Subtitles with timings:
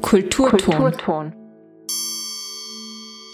[0.00, 1.32] Kulturton.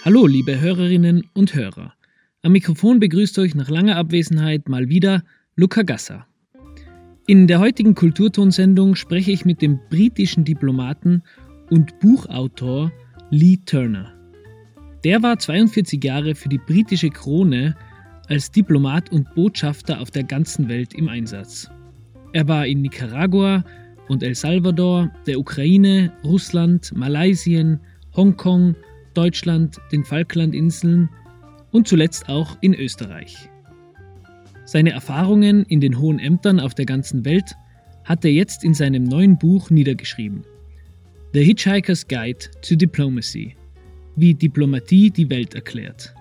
[0.04, 1.94] Hallo, liebe Hörerinnen und Hörer.
[2.42, 5.22] Am Mikrofon begrüßt euch nach langer Abwesenheit mal wieder
[5.54, 6.26] Luca Gassa.
[7.28, 11.22] In der heutigen Kulturtonsendung spreche ich mit dem britischen Diplomaten
[11.70, 12.90] und Buchautor
[13.30, 14.12] Lee Turner.
[15.04, 17.76] Der war 42 Jahre für die britische Krone
[18.26, 21.70] als Diplomat und Botschafter auf der ganzen Welt im Einsatz.
[22.32, 23.62] Er war in Nicaragua
[24.08, 27.80] und El Salvador, der Ukraine, Russland, Malaysien,
[28.14, 28.74] Hongkong,
[29.14, 31.08] Deutschland, den Falklandinseln
[31.70, 33.36] und zuletzt auch in Österreich.
[34.64, 37.54] Seine Erfahrungen in den hohen Ämtern auf der ganzen Welt
[38.04, 40.44] hat er jetzt in seinem neuen Buch niedergeschrieben.
[41.32, 43.56] The Hitchhiker's Guide to Diplomacy,
[44.16, 46.14] wie Diplomatie die Welt erklärt.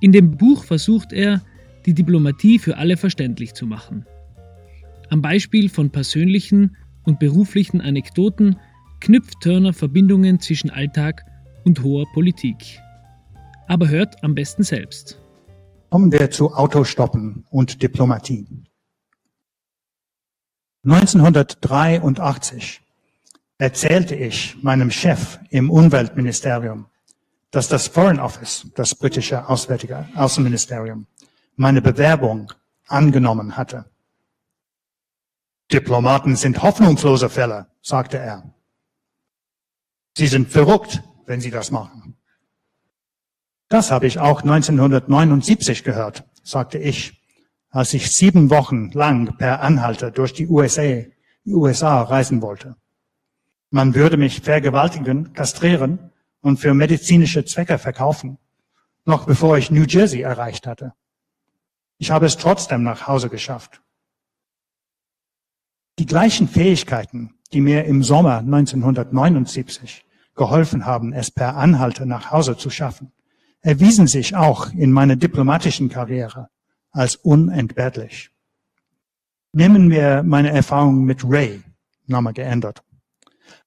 [0.00, 1.40] In dem Buch versucht er,
[1.86, 4.04] die Diplomatie für alle verständlich zu machen.
[5.12, 8.58] Am Beispiel von persönlichen und beruflichen Anekdoten
[8.98, 11.26] knüpft Turner Verbindungen zwischen Alltag
[11.66, 12.80] und hoher Politik.
[13.68, 15.20] Aber hört am besten selbst.
[15.90, 18.46] Kommen wir zu Autostoppen und Diplomatie.
[20.86, 22.80] 1983
[23.58, 26.86] erzählte ich meinem Chef im Umweltministerium,
[27.50, 31.06] dass das Foreign Office, das britische Auswärtige Außenministerium,
[31.56, 32.50] meine Bewerbung
[32.86, 33.91] angenommen hatte.
[35.70, 38.54] Diplomaten sind hoffnungslose Fälle, sagte er.
[40.16, 42.16] Sie sind verrückt, wenn sie das machen.
[43.68, 47.22] Das habe ich auch 1979 gehört, sagte ich,
[47.70, 51.04] als ich sieben Wochen lang per Anhalter durch die USA,
[51.46, 52.76] USA reisen wollte.
[53.70, 58.36] Man würde mich vergewaltigen, kastrieren und für medizinische Zwecke verkaufen,
[59.06, 60.92] noch bevor ich New Jersey erreicht hatte.
[61.96, 63.81] Ich habe es trotzdem nach Hause geschafft.
[66.02, 70.04] Die gleichen Fähigkeiten, die mir im Sommer 1979
[70.34, 73.12] geholfen haben, es per Anhalter nach Hause zu schaffen,
[73.60, 76.48] erwiesen sich auch in meiner diplomatischen Karriere
[76.90, 78.32] als unentbehrlich.
[79.52, 81.62] Nehmen wir meine Erfahrung mit Ray,
[82.08, 82.82] Name geändert,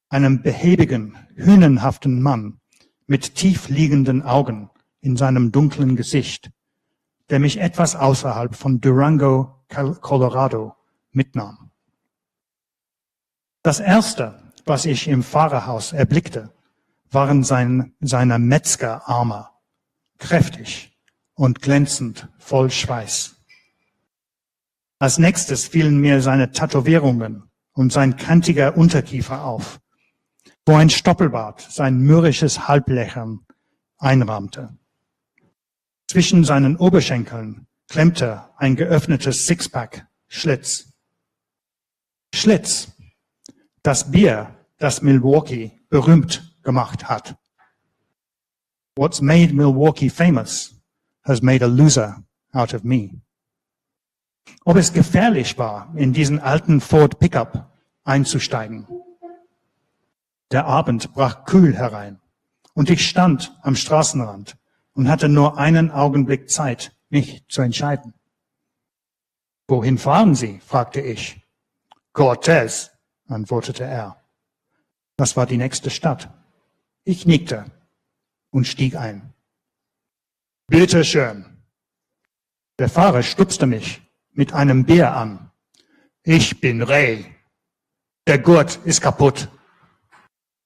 [0.10, 2.60] einem behäbigen, hünenhaften Mann
[3.08, 4.70] mit tief liegenden Augen
[5.00, 6.52] in seinem dunklen Gesicht,
[7.30, 10.74] der mich etwas außerhalb von Durango, Colorado
[11.14, 11.65] mitnahm.
[13.66, 16.52] Das erste, was ich im Fahrerhaus erblickte,
[17.10, 19.50] waren sein, seine Metzgerarme
[20.20, 20.96] kräftig
[21.34, 23.38] und glänzend, voll Schweiß.
[25.00, 29.80] Als nächstes fielen mir seine Tätowierungen und sein kantiger Unterkiefer auf,
[30.68, 33.48] wo ein Stoppelbart sein mürrisches Halblächeln
[33.98, 34.78] einrahmte.
[36.08, 40.94] Zwischen seinen Oberschenkeln klemmte ein geöffnetes Sixpack Schlitz.
[42.32, 42.95] Schlitz,
[43.86, 47.36] das Bier, das Milwaukee berühmt gemacht hat.
[48.96, 50.74] What's made Milwaukee famous
[51.24, 53.22] has made a loser out of me.
[54.64, 57.72] Ob es gefährlich war, in diesen alten Ford Pickup
[58.04, 58.88] einzusteigen.
[60.52, 62.20] Der Abend brach kühl herein
[62.74, 64.58] und ich stand am Straßenrand
[64.94, 68.16] und hatte nur einen Augenblick Zeit, mich zu entscheiden.
[69.68, 70.60] Wohin fahren Sie?
[70.66, 71.40] fragte ich.
[72.14, 72.95] Cortez,
[73.28, 74.22] antwortete er.
[75.18, 76.30] Das war die nächste Stadt.
[77.04, 77.66] Ich nickte
[78.52, 79.34] und stieg ein.
[80.68, 81.46] Bitte schön.
[82.80, 85.52] Der Fahrer stupste mich mit einem Bär an.
[86.24, 87.26] Ich bin Ray.
[88.28, 89.50] Der Gurt ist kaputt.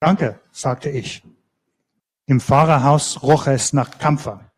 [0.00, 1.22] Danke, sagte ich.
[2.26, 4.50] Im Fahrerhaus roch es nach Kampfer.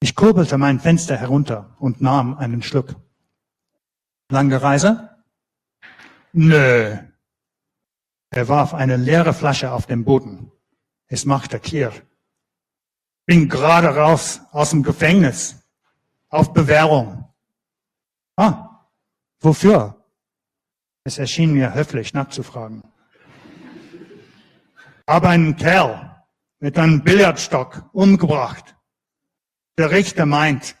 [0.00, 2.96] Ich kurbelte mein Fenster herunter und nahm einen Schluck.
[4.30, 5.10] Lange Reise?
[6.32, 6.96] Nö.
[8.30, 10.52] Er warf eine leere Flasche auf den Boden.
[11.08, 11.92] Es machte Klirr.
[13.26, 15.56] Bin gerade raus aus dem Gefängnis.
[16.28, 17.28] Auf Bewährung.
[18.36, 18.86] Ah,
[19.40, 20.04] wofür?
[21.02, 22.82] Es erschien mir höflich nachzufragen.
[25.08, 26.24] Habe einen Kerl
[26.60, 28.76] mit einem Billardstock umgebracht.
[29.76, 30.76] Der Richter meint,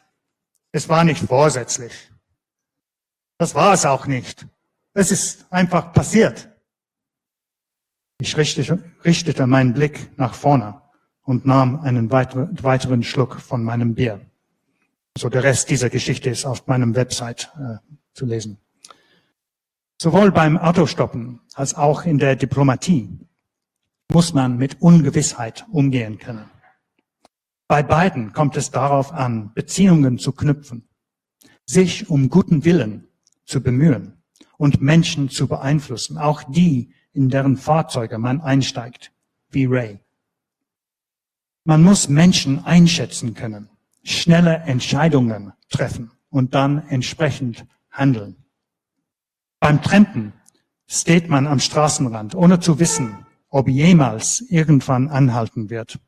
[0.72, 2.12] es war nicht vorsätzlich.
[3.38, 4.46] Das war es auch nicht.
[4.92, 6.48] Es ist einfach passiert.
[8.20, 10.82] Ich richtete, meinen Blick nach vorne
[11.22, 14.20] und nahm einen weiteren Schluck von meinem Bier.
[15.16, 17.76] So der Rest dieser Geschichte ist auf meinem Website äh,
[18.14, 18.58] zu lesen.
[20.00, 23.20] Sowohl beim Autostoppen als auch in der Diplomatie
[24.12, 26.50] muss man mit Ungewissheit umgehen können.
[27.68, 30.88] Bei beiden kommt es darauf an, Beziehungen zu knüpfen,
[31.64, 33.08] sich um guten Willen
[33.44, 34.19] zu bemühen
[34.60, 39.10] und Menschen zu beeinflussen, auch die, in deren Fahrzeuge man einsteigt,
[39.48, 40.00] wie Ray.
[41.64, 43.70] Man muss Menschen einschätzen können,
[44.02, 48.36] schnelle Entscheidungen treffen und dann entsprechend handeln.
[49.60, 50.34] Beim Trampen
[50.86, 55.98] steht man am Straßenrand, ohne zu wissen, ob jemals irgendwann anhalten wird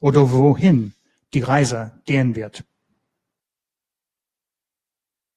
[0.00, 0.92] oder wohin
[1.32, 2.62] die Reise gehen wird.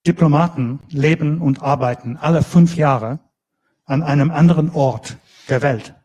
[0.06, 3.20] Diplomaten leben und arbeiten alle fünf Jahre
[3.86, 5.18] an einem anderen Ort
[5.50, 5.96] der Welt.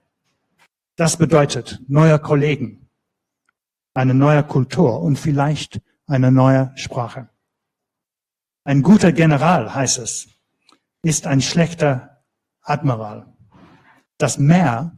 [0.96, 2.88] Das bedeutet neue Kollegen,
[3.94, 7.28] eine neue Kultur und vielleicht eine neue Sprache.
[8.64, 10.28] Ein guter General, heißt es,
[11.02, 12.22] ist ein schlechter
[12.62, 13.26] Admiral.
[14.18, 14.96] Das Meer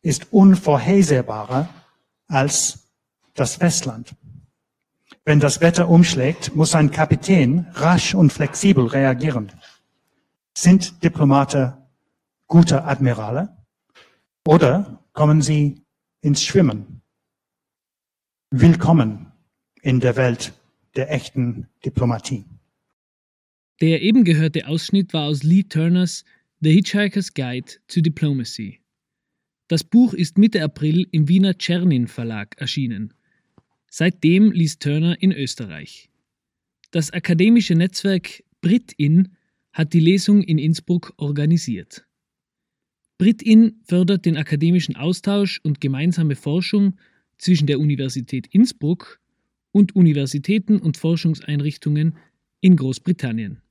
[0.00, 1.68] ist unvorhersehbarer
[2.28, 2.90] als
[3.34, 4.14] das Festland.
[5.26, 9.50] Wenn das Wetter umschlägt, muss ein Kapitän rasch und flexibel reagieren.
[10.52, 11.78] Sind Diplomate
[12.46, 13.56] gute Admirale
[14.46, 15.80] oder kommen sie
[16.20, 17.00] ins Schwimmen?
[18.50, 19.32] Willkommen
[19.80, 20.52] in der Welt
[20.94, 22.44] der echten Diplomatie.
[23.80, 26.24] Der eben gehörte Ausschnitt war aus Lee Turners
[26.60, 28.80] The Hitchhiker's Guide to Diplomacy.
[29.68, 33.14] Das Buch ist Mitte April im Wiener Czernin Verlag erschienen.
[33.96, 36.10] Seitdem liest Turner in Österreich.
[36.90, 39.36] Das akademische Netzwerk BritIn
[39.72, 42.04] hat die Lesung in Innsbruck organisiert.
[43.18, 46.98] BritIn fördert den akademischen Austausch und gemeinsame Forschung
[47.38, 49.20] zwischen der Universität Innsbruck
[49.70, 52.16] und Universitäten und Forschungseinrichtungen
[52.60, 53.62] in Großbritannien.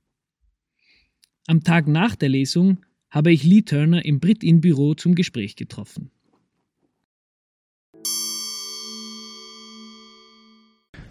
[1.46, 2.78] Am Tag nach der Lesung
[3.10, 6.10] habe ich Lee Turner im Brit-In-Büro zum Gespräch getroffen.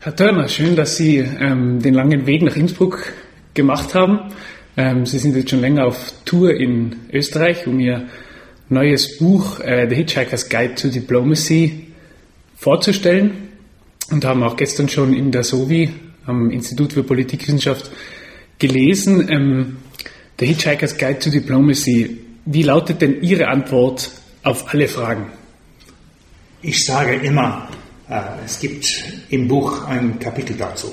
[0.03, 3.13] Herr Turner, schön, dass Sie ähm, den langen Weg nach Innsbruck
[3.53, 4.33] gemacht haben.
[4.75, 8.09] Ähm, Sie sind jetzt schon länger auf Tour in Österreich, um Ihr
[8.67, 11.87] neues Buch äh, The Hitchhiker's Guide to Diplomacy
[12.57, 13.47] vorzustellen
[14.11, 15.91] und haben auch gestern schon in der SOVI
[16.25, 17.89] am Institut für Politikwissenschaft
[18.59, 19.29] gelesen.
[19.31, 19.77] Ähm,
[20.37, 22.19] The Hitchhiker's Guide to Diplomacy.
[22.43, 24.11] Wie lautet denn Ihre Antwort
[24.43, 25.27] auf alle Fragen?
[26.61, 27.69] Ich sage immer,
[28.45, 28.85] es gibt
[29.29, 30.91] im Buch ein Kapitel dazu.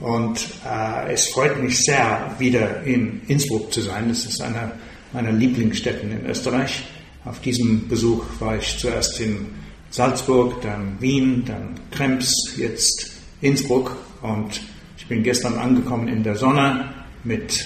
[0.00, 4.08] Und äh, es freut mich sehr, wieder in Innsbruck zu sein.
[4.08, 4.72] Das ist eine
[5.14, 6.84] meiner Lieblingsstätten in Österreich.
[7.24, 9.46] Auf diesem Besuch war ich zuerst in
[9.90, 13.96] Salzburg, dann Wien, dann Krems, jetzt Innsbruck.
[14.20, 14.60] Und
[14.98, 16.92] ich bin gestern angekommen in der Sonne
[17.22, 17.64] mit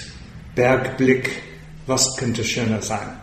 [0.54, 1.42] Bergblick.
[1.86, 3.17] Was könnte schöner sein?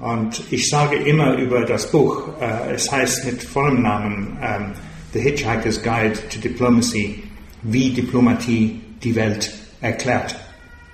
[0.00, 4.72] Und ich sage immer über das Buch, äh, es heißt mit vollem Namen ähm,
[5.12, 7.22] The Hitchhiker's Guide to Diplomacy,
[7.62, 10.36] wie Diplomatie die Welt erklärt.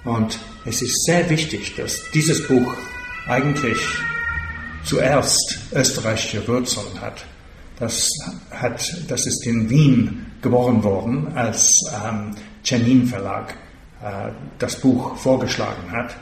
[0.04, 2.75] Und es ist sehr wichtig, dass dieses Buch
[3.26, 3.78] eigentlich
[4.84, 7.25] zuerst österreichische Wurzeln hat.
[7.78, 8.08] Das,
[8.50, 11.72] hat, das ist in Wien geboren worden, als
[12.05, 13.55] ähm, Chenin Verlag
[14.02, 16.14] äh, das Buch vorgeschlagen hat.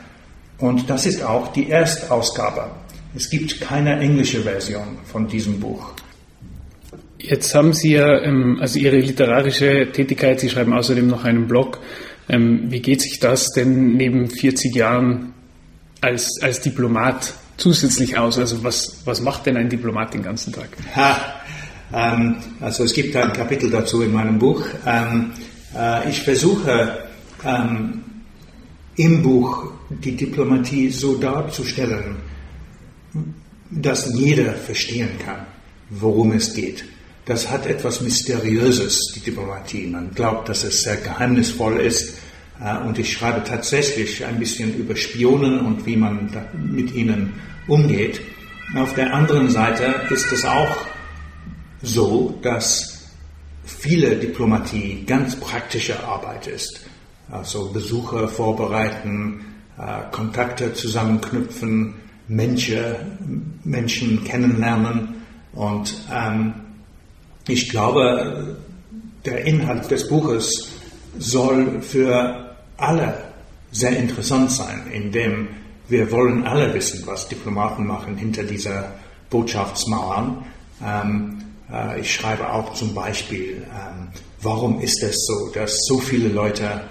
[0.61, 2.69] Und das ist auch die Erstausgabe.
[3.15, 5.91] Es gibt keine englische Version von diesem Buch.
[7.17, 11.79] Jetzt haben Sie ja, ähm, also Ihre literarische Tätigkeit, Sie schreiben außerdem noch einen Blog.
[12.29, 15.33] Ähm, wie geht sich das denn neben 40 Jahren
[15.99, 18.37] als, als Diplomat zusätzlich aus?
[18.37, 20.69] Also was, was macht denn ein Diplomat den ganzen Tag?
[20.95, 21.41] Ha,
[21.93, 24.63] ähm, also es gibt ein Kapitel dazu in meinem Buch.
[24.85, 25.31] Ähm,
[25.75, 26.99] äh, ich versuche
[27.43, 28.03] ähm,
[28.95, 32.17] im Buch die Diplomatie so darzustellen,
[33.69, 35.45] dass jeder verstehen kann,
[35.89, 36.85] worum es geht.
[37.25, 39.87] Das hat etwas Mysteriöses, die Diplomatie.
[39.87, 42.17] Man glaubt, dass es sehr geheimnisvoll ist.
[42.59, 47.33] Äh, und ich schreibe tatsächlich ein bisschen über Spionen und wie man mit ihnen
[47.67, 48.21] umgeht.
[48.75, 50.77] Auf der anderen Seite ist es auch
[51.83, 53.09] so, dass
[53.65, 56.81] viele Diplomatie ganz praktische Arbeit ist
[57.31, 59.45] also Besucher vorbereiten,
[60.11, 61.95] Kontakte zusammenknüpfen,
[62.27, 65.15] Menschen, Menschen kennenlernen.
[65.53, 66.53] Und ähm,
[67.47, 68.57] ich glaube,
[69.25, 70.71] der Inhalt des Buches
[71.17, 73.13] soll für alle
[73.71, 75.47] sehr interessant sein, indem
[75.87, 78.93] wir wollen alle wissen, was Diplomaten machen hinter dieser
[79.29, 80.45] Botschaftsmauern.
[80.83, 84.07] Ähm, äh, ich schreibe auch zum Beispiel, ähm,
[84.41, 86.81] warum ist es so, dass so viele Leute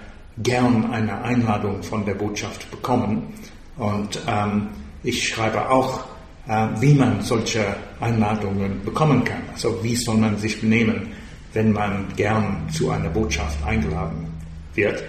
[0.43, 3.35] gern eine Einladung von der Botschaft bekommen.
[3.77, 4.69] Und ähm,
[5.03, 6.05] ich schreibe auch,
[6.49, 9.43] äh, wie man solche Einladungen bekommen kann.
[9.53, 11.09] Also wie soll man sich benehmen,
[11.53, 14.27] wenn man gern zu einer Botschaft eingeladen
[14.75, 15.03] wird.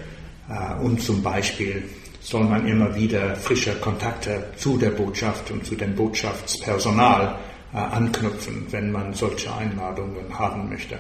[0.50, 1.84] Äh, und zum Beispiel,
[2.22, 7.36] soll man immer wieder frische Kontakte zu der Botschaft und zu dem Botschaftspersonal
[7.74, 11.00] äh, anknüpfen, wenn man solche Einladungen haben möchte.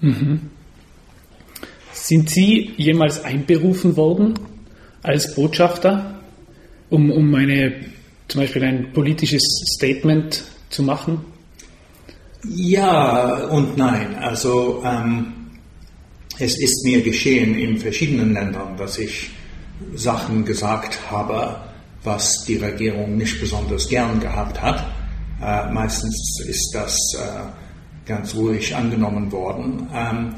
[0.00, 0.50] Mhm.
[1.92, 4.34] Sind Sie jemals einberufen worden
[5.02, 6.20] als Botschafter,
[6.90, 7.74] um, um eine,
[8.28, 9.42] zum Beispiel ein politisches
[9.74, 11.24] Statement zu machen?
[12.44, 14.14] Ja und nein.
[14.16, 15.32] Also ähm,
[16.38, 19.30] es ist mir geschehen in verschiedenen Ländern, dass ich
[19.94, 21.56] Sachen gesagt habe,
[22.04, 24.86] was die Regierung nicht besonders gern gehabt hat.
[25.40, 29.88] Äh, meistens ist das äh, ganz ruhig angenommen worden.
[29.94, 30.34] Ähm,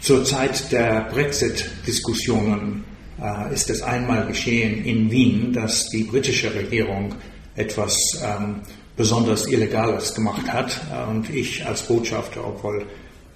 [0.00, 2.84] zur Zeit der Brexit-Diskussionen
[3.20, 7.14] äh, ist es einmal geschehen in Wien, dass die britische Regierung
[7.56, 8.60] etwas ähm,
[8.96, 10.80] besonders Illegales gemacht hat.
[11.08, 12.86] Und ich als Botschafter, obwohl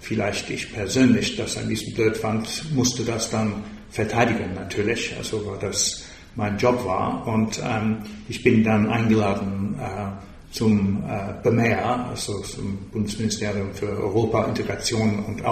[0.01, 5.59] vielleicht ich persönlich das ein bisschen blöd fand, musste das dann verteidigen natürlich, also weil
[5.59, 6.05] das
[6.35, 7.27] mein Job war.
[7.27, 14.45] Und ähm, ich bin dann eingeladen äh, zum äh, BMEA, also zum Bundesministerium für Europa,
[14.45, 15.45] Integration und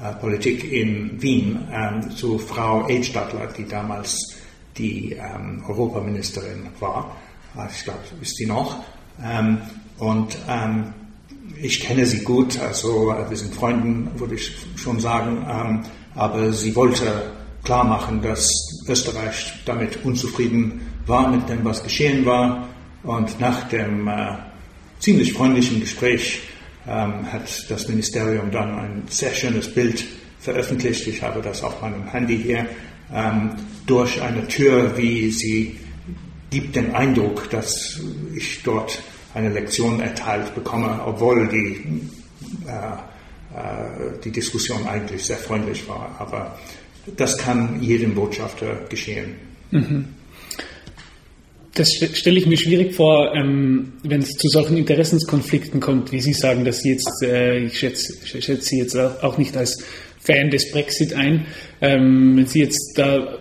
[0.00, 4.34] Außenpolitik in Wien, ähm, zu Frau Edstadler, die damals
[4.76, 7.16] die ähm, Europaministerin war.
[7.56, 8.82] Äh, ich glaube, ist sie noch.
[9.22, 9.58] Ähm,
[9.98, 10.36] und
[11.62, 15.84] ich kenne sie gut, also äh, wir sind Freunden, würde ich schon sagen,
[16.16, 17.30] aber sie wollte
[17.62, 18.48] klar machen, dass
[18.88, 22.68] Österreich damit unzufrieden war mit dem, was geschehen war.
[23.02, 24.36] Und nach dem äh,
[24.98, 26.42] ziemlich freundlichen Gespräch
[26.86, 30.04] ähm, hat das Ministerium dann ein sehr schönes Bild
[30.40, 31.06] veröffentlicht.
[31.06, 32.66] Ich habe das auf meinem Handy hier.
[33.12, 33.50] Ähm,
[33.86, 35.78] durch eine Tür, wie sie
[36.50, 38.00] gibt den Eindruck, dass
[38.34, 39.02] ich dort
[39.34, 42.00] eine Lektion erteilt bekomme, obwohl die,
[42.66, 42.70] äh,
[43.58, 46.14] äh, die Diskussion eigentlich sehr freundlich war.
[46.18, 46.56] Aber
[47.16, 49.34] das kann jedem Botschafter geschehen.
[49.70, 50.06] Mhm.
[51.74, 56.32] Das stelle ich mir schwierig vor, ähm, wenn es zu solchen Interessenskonflikten kommt, wie Sie
[56.32, 59.82] sagen, dass Sie jetzt, äh, ich schätze, schätze Sie jetzt auch nicht als
[60.20, 61.46] Fan des Brexit ein,
[61.80, 63.40] ähm, wenn Sie jetzt da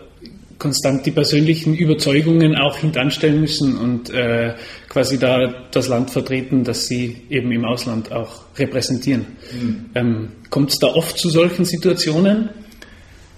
[0.63, 4.55] konstant die persönlichen Überzeugungen auch hintanstellen müssen und äh,
[4.87, 9.25] quasi da das Land vertreten, das sie eben im Ausland auch repräsentieren.
[9.51, 9.85] Mhm.
[9.93, 12.49] Ähm, kommt es da oft zu solchen Situationen?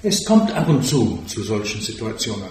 [0.03, 2.45] Es kommt ab und zu zu solchen Situationen.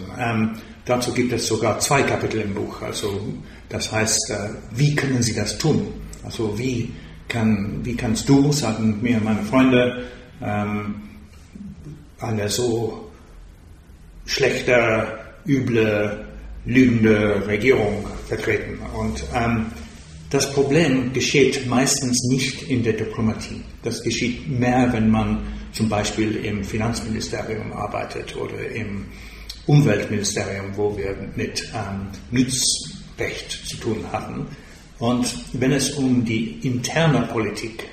[0.84, 2.82] Dazu gibt es sogar zwei Kapitel im Buch.
[2.82, 3.20] Also
[3.68, 5.86] das heißt, äh, wie können Sie das tun?
[6.22, 6.92] Also wie,
[7.28, 10.04] kann, wie kannst du, sagen mir meine Freunde,
[10.42, 10.94] ähm,
[12.20, 13.10] eine so
[14.26, 16.24] schlechte, üble,
[16.66, 18.78] lügende Regierung vertreten.
[18.94, 19.66] Und ähm,
[20.30, 23.62] das Problem geschieht meistens nicht in der Diplomatie.
[23.82, 29.06] Das geschieht mehr, wenn man zum Beispiel im Finanzministerium arbeitet oder im
[29.66, 34.46] Umweltministerium, wo wir mit ähm, Mietsrecht zu tun hatten.
[34.98, 37.86] Und wenn es um die interne Politik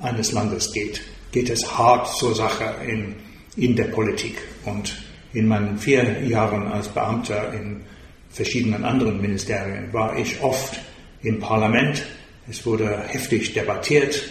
[0.00, 3.14] eines Landes geht, geht es hart zur Sache in,
[3.56, 4.38] in der Politik.
[4.64, 4.94] Und
[5.32, 7.82] in meinen vier Jahren als Beamter in
[8.30, 10.80] verschiedenen anderen Ministerien war ich oft
[11.22, 12.02] im Parlament.
[12.48, 14.22] Es wurde heftig debattiert,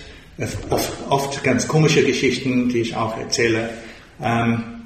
[0.69, 3.69] oft, oft ganz komische Geschichten, die ich auch erzähle.
[4.21, 4.78] Ähm,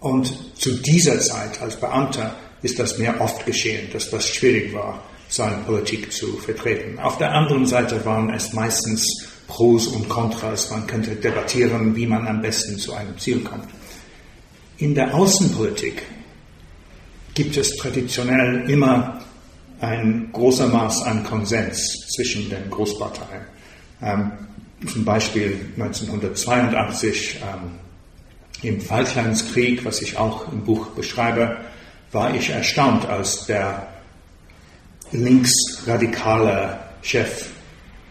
[0.00, 5.02] und zu dieser Zeit als Beamter ist das mir oft geschehen, dass das schwierig war,
[5.28, 6.98] seine Politik zu vertreten.
[6.98, 10.70] Auf der anderen Seite waren es meistens Pros und Kontras.
[10.70, 13.68] Man könnte debattieren, wie man am besten zu einem Ziel kommt.
[14.78, 16.02] In der Außenpolitik
[17.34, 19.20] gibt es traditionell immer
[19.80, 23.42] ein großer Maß an Konsens zwischen den Großparteien.
[24.02, 24.32] Ähm,
[24.86, 27.87] zum Beispiel 1982 ähm,
[28.62, 31.58] im Falklandskrieg, was ich auch im Buch beschreibe,
[32.12, 33.86] war ich erstaunt, als der
[35.12, 37.50] linksradikale Chef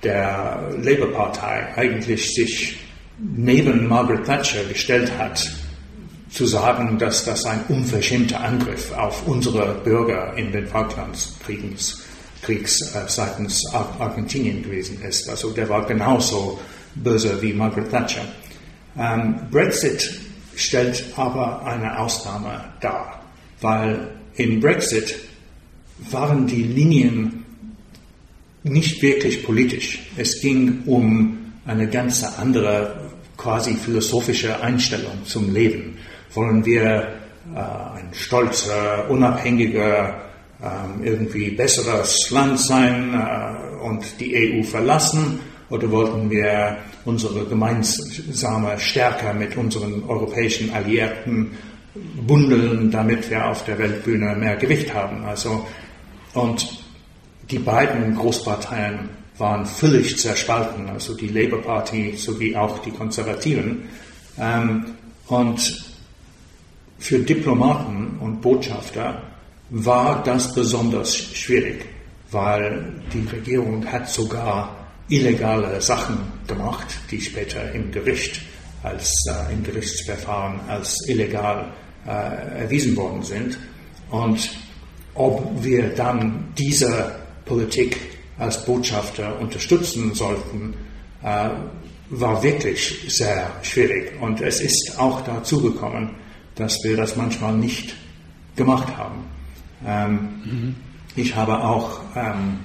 [0.03, 2.79] der Labour-Partei eigentlich sich
[3.19, 5.51] neben Margaret Thatcher gestellt hat
[6.29, 12.03] zu sagen, dass das ein unverschämter Angriff auf unsere Bürger in den Falklandskriegs
[12.41, 15.29] Kriegs, äh, seitens Argentinien gewesen ist.
[15.29, 16.59] Also der war genauso
[16.95, 18.21] böse wie Margaret Thatcher.
[18.97, 20.19] Ähm, Brexit
[20.57, 23.21] stellt aber eine Ausnahme dar,
[23.61, 25.15] weil in Brexit
[26.11, 27.45] waren die Linien
[28.63, 29.99] nicht wirklich politisch.
[30.17, 35.97] Es ging um eine ganz andere, quasi philosophische Einstellung zum Leben
[36.33, 37.07] wollen wir
[37.53, 40.21] äh, ein stolzer, unabhängiger,
[40.61, 45.39] äh, irgendwie besseres Land sein äh, und die EU verlassen?
[45.69, 51.51] Oder wollten wir unsere gemeinsame Stärke mit unseren europäischen Alliierten
[52.25, 55.25] bundeln, damit wir auf der Weltbühne mehr Gewicht haben.
[55.25, 55.65] Also,
[56.33, 56.83] und
[57.49, 63.83] die beiden Großparteien waren völlig zerspalten, also die Labour Party sowie auch die Konservativen.
[64.39, 64.85] Ähm,
[65.27, 65.85] und
[66.99, 69.21] für Diplomaten und Botschafter
[69.69, 71.85] war das besonders schwierig,
[72.31, 74.76] weil die Regierung hat sogar
[75.09, 78.41] illegale Sachen gemacht, die später im Gericht
[78.83, 81.71] als äh, im Gerichtsverfahren als illegal
[82.05, 83.57] äh, erwiesen worden sind.
[84.09, 84.49] Und
[85.15, 87.97] ob wir dann diese Politik
[88.37, 90.73] als Botschafter unterstützen sollten,
[91.23, 91.49] äh,
[92.09, 94.13] war wirklich sehr schwierig.
[94.21, 96.15] Und es ist auch dazu gekommen,
[96.55, 97.95] dass wir das manchmal nicht
[98.55, 99.25] gemacht haben.
[99.85, 100.75] Ähm, mhm.
[101.15, 102.59] Ich habe auch ähm,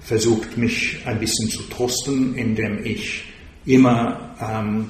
[0.00, 3.24] versucht, mich ein bisschen zu trosten, indem ich
[3.66, 4.88] immer ähm,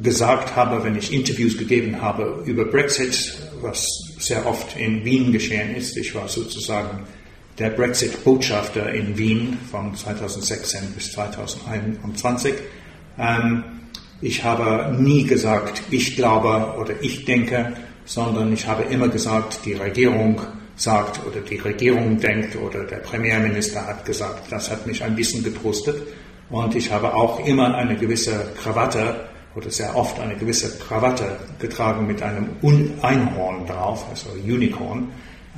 [0.00, 3.86] gesagt habe, wenn ich Interviews gegeben habe über Brexit, was
[4.18, 5.96] sehr oft in Wien geschehen ist.
[5.96, 7.04] Ich war sozusagen
[7.58, 12.54] der Brexit-Botschafter in Wien von 2016 bis 2021.
[13.18, 13.64] Ähm,
[14.22, 17.74] ich habe nie gesagt, ich glaube oder ich denke,
[18.04, 20.40] sondern ich habe immer gesagt, die Regierung
[20.82, 24.50] sagt oder die Regierung denkt oder der Premierminister hat gesagt.
[24.50, 26.02] Das hat mich ein bisschen getrostet.
[26.50, 32.06] Und ich habe auch immer eine gewisse Krawatte oder sehr oft eine gewisse Krawatte getragen
[32.06, 32.50] mit einem
[33.00, 35.08] Einhorn drauf, also Unicorn.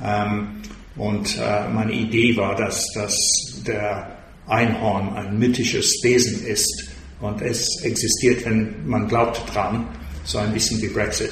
[0.03, 0.61] Ähm,
[0.95, 3.17] und äh, meine Idee war, dass, dass
[3.65, 4.15] der
[4.47, 6.89] Einhorn ein mythisches Wesen ist
[7.19, 9.85] und es existiert, wenn man glaubt dran,
[10.23, 11.31] so ein bisschen wie Brexit.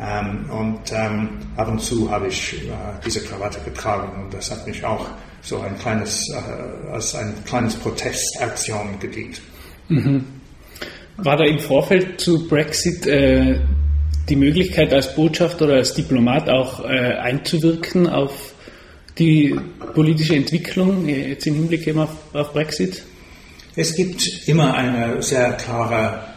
[0.00, 2.70] Ähm, und ähm, ab und zu habe ich äh,
[3.04, 5.06] diese Krawatte getragen und das hat mich auch
[5.42, 9.40] so ein kleines, äh, als ein kleines Protestaktion gedient.
[9.88, 10.24] Mhm.
[11.16, 13.58] War da im Vorfeld zu Brexit äh,
[14.28, 18.54] die Möglichkeit als Botschafter oder als Diplomat auch äh, einzuwirken auf
[19.18, 19.58] die
[19.94, 23.02] politische Entwicklung jetzt im Hinblick eben auf, auf Brexit?
[23.74, 26.27] Es gibt immer eine sehr klare äh,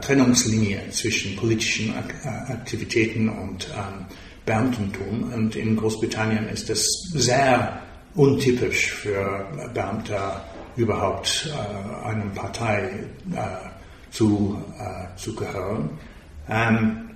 [0.00, 4.06] Trennungslinie zwischen politischen äh, Aktivitäten und ähm,
[4.44, 5.32] Beamtentum.
[5.32, 7.80] Und in Großbritannien ist es sehr
[8.14, 10.18] untypisch für Beamte
[10.76, 12.90] überhaupt äh, einer Partei
[13.32, 13.36] äh,
[14.10, 15.90] zu, äh, zu gehören.
[16.48, 17.10] Ähm,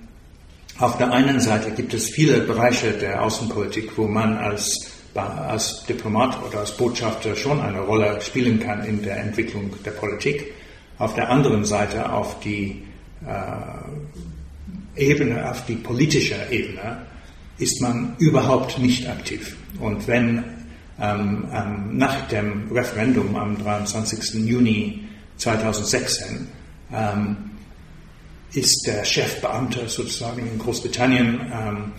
[0.77, 6.41] auf der einen Seite gibt es viele Bereiche der Außenpolitik, wo man als, als Diplomat
[6.43, 10.53] oder als Botschafter schon eine Rolle spielen kann in der Entwicklung der Politik.
[11.01, 12.83] Auf der anderen Seite, auf die
[13.25, 17.07] äh, Ebene, auf die politische Ebene,
[17.57, 19.57] ist man überhaupt nicht aktiv.
[19.79, 20.43] Und wenn
[20.99, 24.45] ähm, ähm, nach dem Referendum am 23.
[24.47, 26.47] Juni 2016
[26.93, 27.35] ähm,
[28.53, 31.93] ist der Chefbeamte sozusagen in Großbritannien ähm,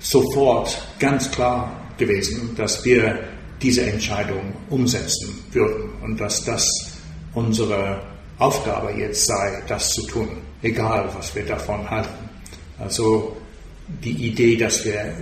[0.00, 3.20] sofort ganz klar gewesen, dass wir
[3.62, 6.66] diese Entscheidung umsetzen würden und dass das
[7.34, 10.28] unsere Aufgabe jetzt sei, das zu tun,
[10.62, 12.28] egal was wir davon halten.
[12.78, 13.36] Also
[14.04, 15.12] die Idee, dass wir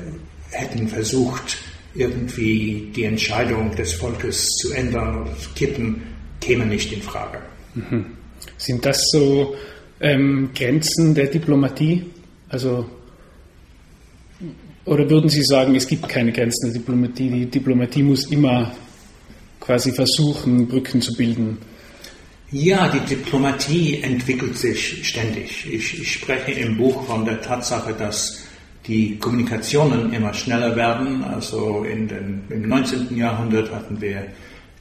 [0.51, 1.59] hätten versucht,
[1.95, 6.03] irgendwie die Entscheidung des Volkes zu ändern oder zu kippen,
[6.41, 7.39] käme nicht in Frage.
[7.75, 8.07] Mhm.
[8.59, 9.57] Sind das so
[10.01, 12.05] ähm, Grenzen der Diplomatie?
[12.49, 12.87] Also,
[14.85, 17.31] oder würden Sie sagen, es gibt keine Grenzen der Diplomatie?
[17.31, 18.73] Die Diplomatie muss immer
[19.59, 21.59] quasi versuchen, Brücken zu bilden.
[22.53, 25.67] Ja, die Diplomatie entwickelt sich ständig.
[25.67, 28.45] Ich, ich, spreche im Buch von der Tatsache, dass
[28.87, 31.25] die Kommunikationen immer schneller werden.
[31.25, 33.17] Also in den, im 19.
[33.17, 34.29] Jahrhundert hatten wir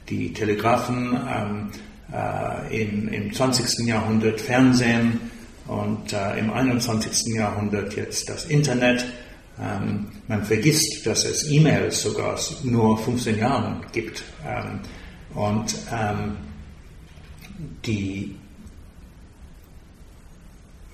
[0.08, 1.18] die Telegrafen.
[1.28, 1.70] Ähm,
[2.12, 3.86] äh, in, im 20.
[3.86, 5.18] Jahrhundert Fernsehen
[5.66, 7.34] und äh, im 21.
[7.34, 9.04] Jahrhundert jetzt das Internet.
[9.60, 14.22] Ähm, man vergisst, dass es E-Mails sogar nur 15 Jahren gibt.
[14.46, 14.80] Ähm,
[15.34, 16.36] und ähm,
[17.84, 18.34] die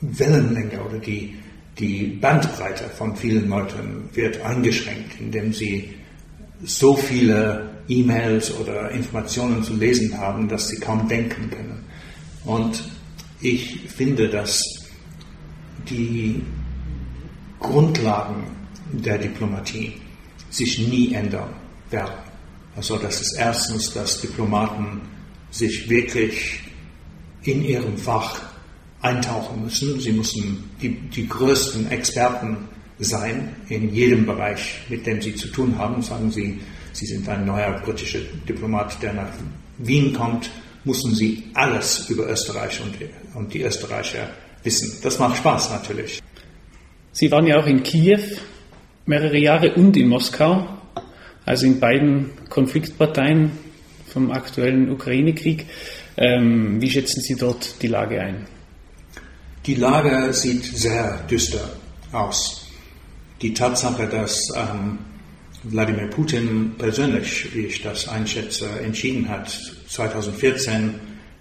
[0.00, 1.36] Wellenlänge oder die,
[1.78, 5.94] die Bandbreite von vielen Leuten wird eingeschränkt, indem sie
[6.64, 11.84] so viele E-Mails oder Informationen zu lesen haben, dass sie kaum denken können.
[12.44, 12.84] Und
[13.40, 14.62] ich finde, dass
[15.88, 16.42] die
[17.58, 18.44] Grundlagen
[18.92, 19.94] der Diplomatie
[20.50, 21.50] sich nie ändern
[21.90, 22.14] werden.
[22.76, 25.00] Also das ist erstens, dass Diplomaten
[25.52, 26.60] sich wirklich
[27.44, 28.40] in ihrem Fach
[29.02, 30.00] eintauchen müssen.
[30.00, 32.56] Sie müssen die, die größten Experten
[32.98, 36.02] sein in jedem Bereich, mit dem sie zu tun haben.
[36.02, 36.58] Sagen Sie,
[36.92, 39.30] Sie sind ein neuer britischer Diplomat, der nach
[39.78, 40.50] Wien kommt,
[40.84, 42.94] müssen Sie alles über Österreich und,
[43.34, 44.28] und die Österreicher
[44.62, 44.98] wissen.
[45.02, 46.20] Das macht Spaß natürlich.
[47.12, 48.20] Sie waren ja auch in Kiew
[49.06, 50.66] mehrere Jahre und in Moskau,
[51.44, 53.50] also in beiden Konfliktparteien
[54.12, 55.66] vom aktuellen Ukraine-Krieg.
[56.16, 58.46] Ähm, wie schätzen Sie dort die Lage ein?
[59.66, 61.70] Die Lage sieht sehr düster
[62.12, 62.66] aus.
[63.40, 64.98] Die Tatsache, dass ähm,
[65.64, 69.48] Wladimir Putin persönlich, wie ich das einschätze, entschieden hat,
[69.88, 70.94] 2014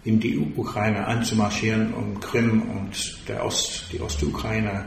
[0.03, 4.85] in die Ukraine einzumarschieren, um Krim und Ost, die Ostukraine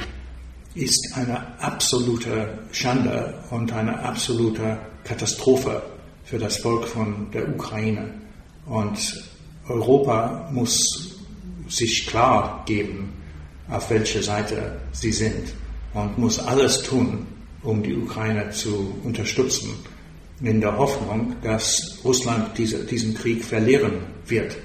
[0.74, 5.82] ist eine absolute Schande und eine absolute Katastrophe
[6.24, 8.10] für das Volk von der Ukraine.
[8.66, 9.24] Und
[9.68, 11.20] Europa muss
[11.68, 13.12] sich klar geben,
[13.70, 15.54] auf welcher Seite sie sind
[15.92, 17.26] und muss alles tun,
[17.62, 19.70] um die Ukraine zu unterstützen,
[20.40, 23.94] in der Hoffnung, dass Russland diese, diesen Krieg verlieren
[24.26, 24.56] wird.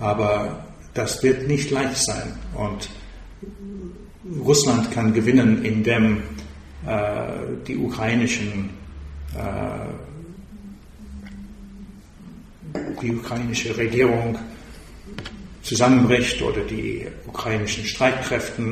[0.00, 0.64] Aber
[0.94, 2.38] das wird nicht leicht sein.
[2.54, 2.88] Und
[4.44, 6.22] Russland kann gewinnen, indem
[6.86, 7.26] äh,
[7.66, 8.70] die ukrainischen
[9.34, 9.92] äh,
[13.02, 14.38] die ukrainische Regierung
[15.62, 18.62] zusammenbricht oder die ukrainischen Streitkräfte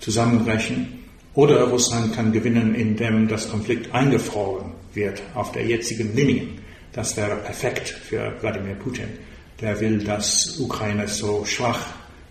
[0.00, 1.04] zusammenbrechen.
[1.34, 6.48] Oder Russland kann gewinnen, indem das Konflikt eingefroren wird auf der jetzigen Linie.
[6.92, 9.08] Das wäre perfekt für Wladimir Putin.
[9.60, 11.86] Der will, dass Ukraine so schwach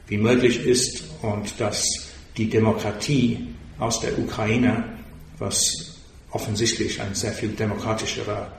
[0.08, 1.84] wie möglich ist und dass
[2.36, 3.48] die Demokratie
[3.80, 4.84] aus der Ukraine,
[5.40, 5.60] was
[6.32, 8.52] offensichtlich ein sehr viel demokratischerer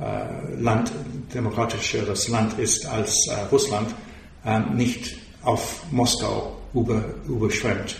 [0.00, 0.92] äh, Land,
[1.34, 3.94] demokratischeres Land ist als äh, Russland,
[4.44, 7.96] äh, nicht auf Moskau über, überschwemmt,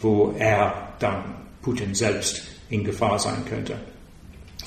[0.00, 1.22] wo er dann
[1.62, 3.76] Putin selbst in Gefahr sein könnte.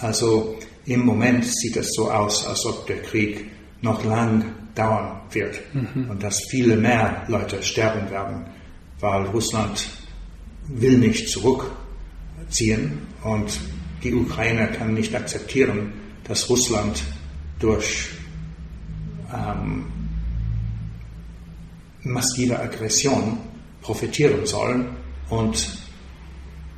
[0.01, 3.45] Also im Moment sieht es so aus, als ob der Krieg
[3.81, 4.43] noch lang
[4.75, 6.09] dauern wird mhm.
[6.09, 8.45] und dass viele mehr Leute sterben werden,
[8.99, 9.87] weil Russland
[10.67, 13.59] will nicht zurückziehen und
[14.03, 17.03] die Ukraine kann nicht akzeptieren, dass Russland
[17.59, 18.09] durch
[19.33, 19.85] ähm,
[22.03, 23.37] massive Aggression
[23.81, 24.85] profitieren soll
[25.29, 25.77] und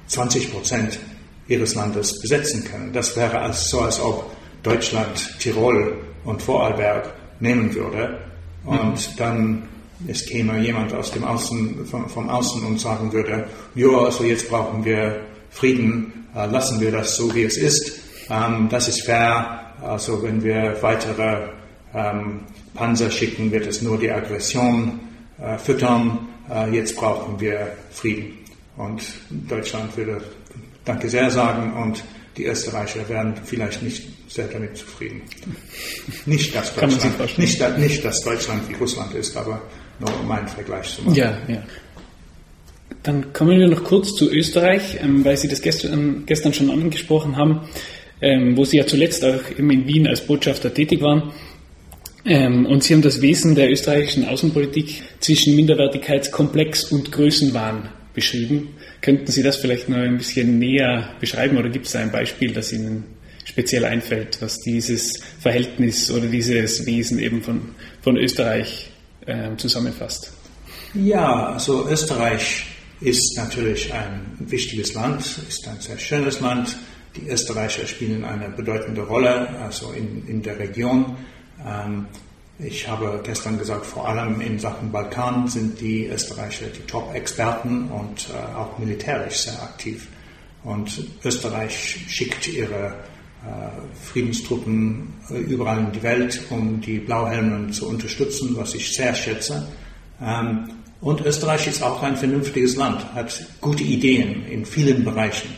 [0.07, 0.99] 20 Prozent
[1.47, 2.93] ihres Landes besetzen können.
[2.93, 4.31] Das wäre als, so, als ob
[4.63, 8.19] Deutschland Tirol und Vorarlberg nehmen würde
[8.65, 9.17] und mhm.
[9.17, 9.63] dann
[10.07, 14.49] es käme jemand aus dem Außen, vom, vom Außen und sagen würde, ja, also jetzt
[14.49, 17.99] brauchen wir Frieden, äh, lassen wir das so, wie es ist.
[18.29, 19.61] Ähm, das ist fair.
[19.81, 21.47] Also wenn wir weitere
[21.93, 22.41] ähm,
[22.73, 24.99] Panzer schicken, wird es nur die Aggression
[25.41, 26.27] äh, füttern.
[26.49, 28.37] Äh, jetzt brauchen wir Frieden.
[28.75, 30.21] Und Deutschland würde
[30.85, 32.03] Danke sehr sagen und
[32.37, 35.21] die Österreicher wären vielleicht nicht sehr damit zufrieden.
[36.25, 39.61] Nicht, dass Deutschland, nicht, nicht, dass Deutschland wie Russland ist, aber
[39.99, 41.15] nur um einen Vergleich zu machen.
[41.15, 41.63] Ja, ja.
[43.03, 46.71] Dann kommen wir noch kurz zu Österreich, ähm, weil Sie das gestern, ähm, gestern schon
[46.71, 47.61] angesprochen haben,
[48.21, 51.31] ähm, wo Sie ja zuletzt auch in Wien als Botschafter tätig waren.
[52.25, 58.75] Und Sie haben das Wesen der österreichischen Außenpolitik zwischen Minderwertigkeitskomplex und Größenwahn beschrieben.
[59.01, 62.71] Könnten Sie das vielleicht noch ein bisschen näher beschreiben oder gibt es ein Beispiel, das
[62.71, 63.03] Ihnen
[63.45, 67.61] speziell einfällt, was dieses Verhältnis oder dieses Wesen eben von,
[68.01, 68.89] von Österreich
[69.25, 70.33] äh, zusammenfasst?
[70.93, 72.65] Ja, also Österreich
[73.01, 76.75] ist natürlich ein wichtiges Land, ist ein sehr schönes Land.
[77.15, 81.17] Die Österreicher spielen eine bedeutende Rolle, also in, in der Region.
[81.65, 82.07] Ähm,
[82.59, 88.27] ich habe gestern gesagt, vor allem in Sachen Balkan sind die Österreicher die Top-Experten und
[88.29, 90.07] äh, auch militärisch sehr aktiv.
[90.63, 92.93] Und Österreich schickt ihre
[93.43, 99.13] äh, Friedenstruppen äh, überall in die Welt, um die Blauhelmen zu unterstützen, was ich sehr
[99.15, 99.67] schätze.
[100.21, 100.69] Ähm,
[101.01, 105.49] und Österreich ist auch ein vernünftiges Land, hat gute Ideen in vielen Bereichen.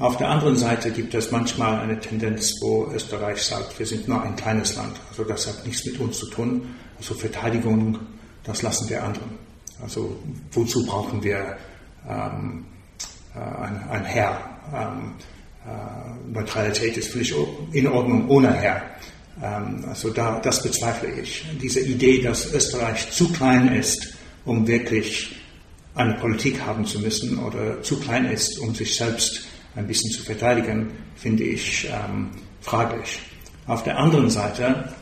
[0.00, 4.22] Auf der anderen Seite gibt es manchmal eine Tendenz, wo Österreich sagt, wir sind nur
[4.22, 6.74] ein kleines Land, also das hat nichts mit uns zu tun.
[6.96, 7.98] Also Verteidigung,
[8.42, 9.28] das lassen wir anderen.
[9.82, 10.16] Also
[10.52, 11.54] wozu brauchen wir
[12.08, 12.64] ähm,
[13.34, 14.40] äh, ein, Herr?
[14.74, 15.12] Ähm,
[15.66, 17.34] äh, Neutralität ist völlig
[17.72, 18.82] in Ordnung ohne Herr.
[19.42, 21.44] Ähm, also da, das bezweifle ich.
[21.60, 24.14] Diese Idee, dass Österreich zu klein ist,
[24.46, 25.36] um wirklich
[25.94, 30.22] eine Politik haben zu müssen oder zu klein ist, um sich selbst ein bisschen zu
[30.22, 32.30] verteidigen, finde ich ähm,
[32.60, 33.20] fraglich.
[33.66, 34.92] Auf der anderen Seite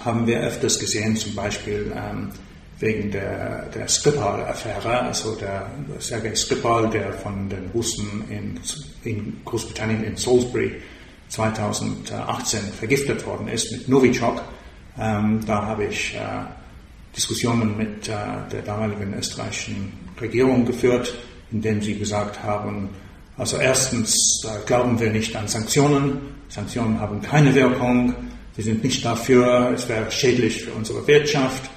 [0.00, 2.30] haben wir öfters gesehen, zum Beispiel ähm,
[2.78, 8.58] wegen der, der Skripal-Affäre, also der Sergei Skripal, der von den Russen in,
[9.04, 10.74] in Großbritannien in Salisbury
[11.28, 14.42] 2018 vergiftet worden ist mit Novichok.
[14.98, 16.18] Ähm, da habe ich äh,
[17.16, 18.12] Diskussionen mit äh,
[18.50, 21.14] der damaligen österreichischen Regierung geführt,
[21.50, 22.90] in denen sie gesagt haben,
[23.42, 26.20] also erstens äh, glauben wir nicht an Sanktionen.
[26.48, 28.14] Sanktionen haben keine Wirkung.
[28.54, 29.72] Wir sind nicht dafür.
[29.74, 31.68] Es wäre schädlich für unsere Wirtschaft.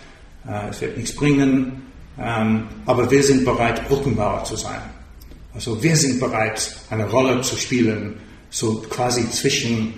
[0.48, 1.82] Äh, es wird nichts bringen.
[2.20, 4.80] Ähm, aber wir sind bereit, Brückenbauer zu sein.
[5.56, 8.14] Also wir sind bereit, eine Rolle zu spielen
[8.52, 9.92] so quasi zwischen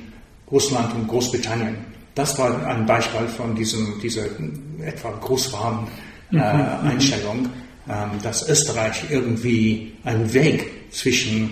[0.49, 1.75] Russland und Großbritannien.
[2.15, 4.23] Das war ein Beispiel von diesem, dieser
[4.85, 5.85] etwa großwarmen
[6.31, 6.87] äh, mhm.
[6.91, 7.49] Einstellung,
[8.21, 11.51] dass Österreich irgendwie einen Weg zwischen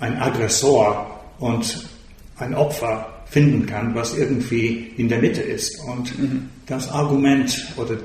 [0.00, 1.88] ein Aggressor und
[2.36, 5.80] ein Opfer finden kann, was irgendwie in der Mitte ist.
[5.80, 6.48] Und mhm.
[6.66, 7.96] das Argument oder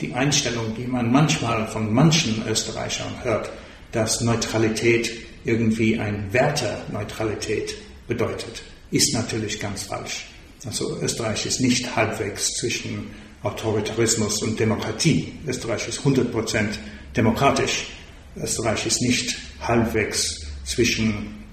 [0.00, 3.50] die Einstellung, die man manchmal von manchen Österreichern hört,
[3.92, 5.12] dass Neutralität
[5.44, 7.74] irgendwie ein Werteneutralität
[8.08, 10.26] bedeutet, ist natürlich ganz falsch.
[10.64, 13.10] Also Österreich ist nicht halbwegs zwischen
[13.42, 15.32] Autoritarismus und Demokratie.
[15.46, 16.78] Österreich ist 100%
[17.16, 17.88] demokratisch.
[18.36, 21.44] Österreich ist nicht halbwegs zwischen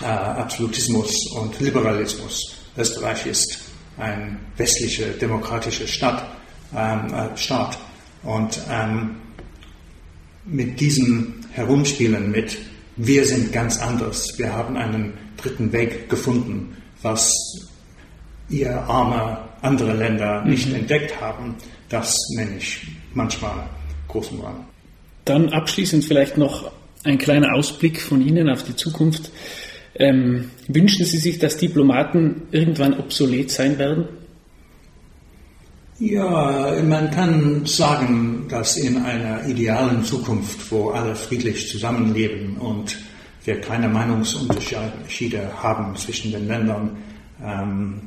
[0.00, 2.56] äh, Absolutismus und Liberalismus.
[2.76, 3.60] Österreich ist
[3.98, 6.24] ein westlicher demokratischer Staat.
[6.74, 7.78] Ähm, äh, Staat.
[8.22, 9.16] Und ähm,
[10.44, 12.58] mit diesem Herumspielen mit
[12.96, 14.38] wir sind ganz anders.
[14.38, 17.32] Wir haben einen dritten Weg gefunden, was
[18.48, 20.76] ihr arme andere Länder nicht mhm.
[20.76, 21.56] entdeckt haben.
[21.88, 23.68] Das nenne ich manchmal
[24.06, 24.64] großen Rang.
[25.24, 26.70] Dann abschließend vielleicht noch
[27.04, 29.30] ein kleiner Ausblick von Ihnen auf die Zukunft.
[29.96, 34.08] Ähm, wünschen Sie sich, dass Diplomaten irgendwann obsolet sein werden?
[36.00, 42.96] Ja, man kann sagen, dass in einer idealen Zukunft, wo alle friedlich zusammenleben und
[43.44, 46.96] wir keine Meinungsunterschiede haben zwischen den Ländern,
[47.42, 48.00] ähm,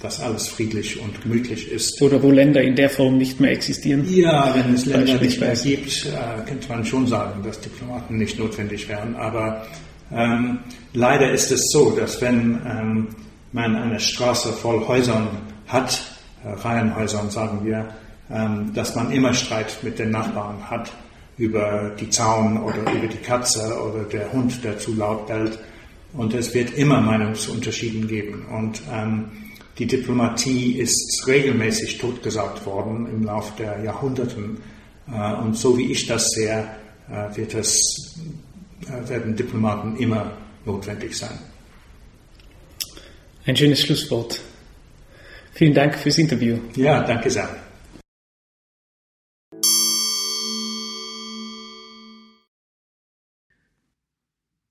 [0.00, 2.00] dass alles friedlich und gemütlich ist.
[2.00, 4.04] Oder wo Länder in der Form nicht mehr existieren?
[4.08, 8.38] Ja, wenn es Länder nicht mehr gibt, äh, könnte man schon sagen, dass Diplomaten nicht
[8.38, 9.14] notwendig wären.
[9.16, 9.66] Aber
[10.10, 10.60] ähm,
[10.94, 13.08] leider ist es so, dass wenn ähm,
[13.52, 15.28] man eine Straße voll Häusern
[15.66, 16.02] hat,
[16.44, 17.86] äh, Reihenhäusern sagen wir,
[18.30, 20.90] ähm, dass man immer Streit mit den Nachbarn hat
[21.36, 25.58] über die Zaun oder über die Katze oder der Hund, der zu laut bellt.
[26.12, 28.44] Und es wird immer Meinungsunterschieden geben.
[28.50, 29.26] Und ähm,
[29.80, 34.58] die Diplomatie ist regelmäßig totgesagt worden im Laufe der Jahrhunderten.
[35.10, 36.68] Äh, und so wie ich das sehe,
[37.08, 38.20] äh, wird es,
[38.82, 40.32] äh, werden Diplomaten immer
[40.66, 41.38] notwendig sein.
[43.46, 44.42] Ein schönes Schlusswort.
[45.54, 46.58] Vielen Dank fürs Interview.
[46.76, 47.48] Ja, danke sehr.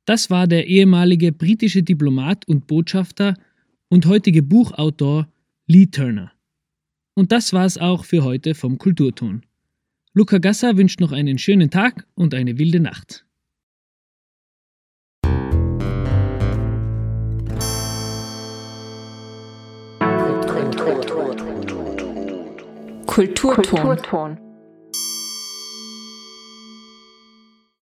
[0.06, 3.34] Das war der ehemalige britische Diplomat und Botschafter
[3.90, 5.28] und heutige Buchautor
[5.66, 6.32] Lee Turner.
[7.16, 9.44] Und das war's auch für heute vom Kulturton.
[10.14, 13.26] Luca Gassa wünscht noch einen schönen Tag und eine wilde Nacht.
[23.06, 23.82] Kulturton.
[23.82, 24.49] Kulturton.